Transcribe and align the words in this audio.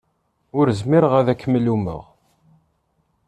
Ur 0.57 0.67
zmireɣ 0.79 1.13
ad 1.19 1.27
kem-lummeɣ. 1.41 2.01